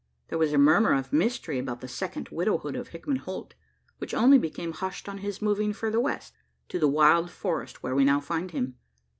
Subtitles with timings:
[0.29, 3.53] There was a murmur of mystery about the second widowhood of Hickman Holt,
[3.99, 6.33] which only became hushed on his "moving" further west
[6.69, 8.77] to the wild forest where we now find him.